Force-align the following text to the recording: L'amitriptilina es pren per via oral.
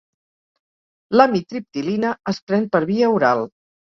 L'amitriptilina 1.19 2.13
es 2.33 2.39
pren 2.47 2.65
per 2.77 2.81
via 2.93 3.11
oral. 3.19 3.45